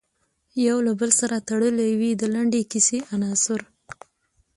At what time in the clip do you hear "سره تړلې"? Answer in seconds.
1.19-1.89